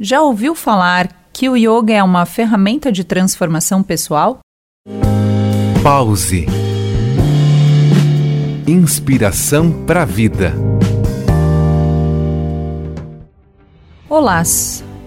[0.00, 4.38] Já ouviu falar que o yoga é uma ferramenta de transformação pessoal?
[5.82, 6.46] Pause.
[8.64, 10.54] Inspiração para a vida.
[14.08, 14.40] Olá,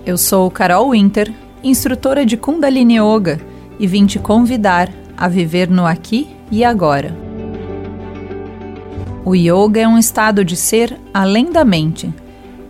[0.06, 1.34] eu sou Carol Winter,
[1.64, 3.40] instrutora de Kundalini Yoga,
[3.80, 7.16] e vim te convidar a viver no aqui e agora.
[9.24, 12.14] O yoga é um estado de ser além da mente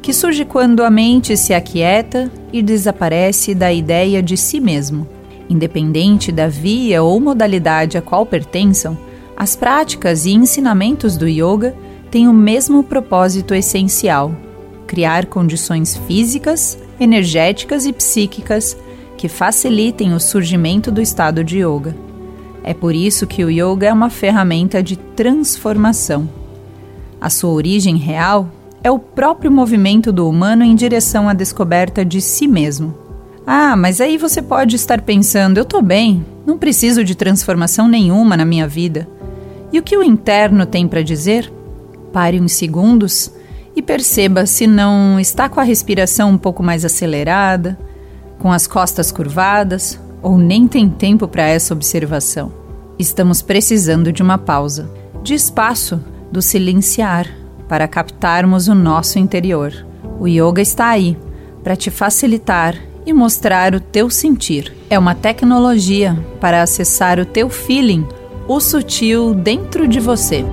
[0.01, 5.07] que surge quando a mente se aquieta e desaparece da ideia de si mesmo.
[5.47, 8.97] Independente da via ou modalidade a qual pertençam,
[9.37, 11.75] as práticas e ensinamentos do yoga
[12.09, 14.35] têm o mesmo propósito essencial:
[14.87, 18.77] criar condições físicas, energéticas e psíquicas
[19.17, 21.95] que facilitem o surgimento do estado de yoga.
[22.63, 26.29] É por isso que o yoga é uma ferramenta de transformação.
[27.19, 28.49] A sua origem real
[28.83, 32.95] é o próprio movimento do humano em direção à descoberta de si mesmo.
[33.45, 38.35] Ah, mas aí você pode estar pensando: eu estou bem, não preciso de transformação nenhuma
[38.35, 39.07] na minha vida.
[39.71, 41.51] E o que o interno tem para dizer?
[42.11, 43.31] Pare uns segundos
[43.75, 47.79] e perceba se não está com a respiração um pouco mais acelerada,
[48.37, 52.51] com as costas curvadas ou nem tem tempo para essa observação.
[52.99, 54.91] Estamos precisando de uma pausa,
[55.23, 57.40] de espaço, do silenciar
[57.71, 59.71] para captarmos o nosso interior.
[60.19, 61.17] O yoga está aí
[61.63, 64.75] para te facilitar e mostrar o teu sentir.
[64.89, 68.05] É uma tecnologia para acessar o teu feeling,
[68.45, 70.43] o sutil dentro de você.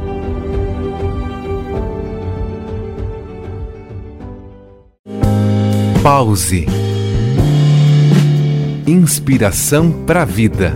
[6.01, 6.67] Pause.
[8.87, 10.73] Inspiração para a vida.